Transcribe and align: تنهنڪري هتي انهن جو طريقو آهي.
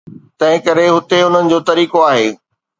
تنهنڪري 0.39 0.87
هتي 0.95 1.17
انهن 1.27 1.45
جو 1.53 1.59
طريقو 1.71 1.99
آهي. 2.11 2.29